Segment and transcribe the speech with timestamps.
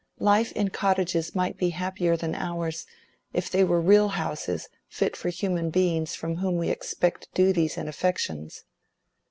[0.17, 2.87] Life in cottages might be happier than ours,
[3.33, 7.87] if they were real houses fit for human beings from whom we expect duties and
[7.87, 8.63] affections."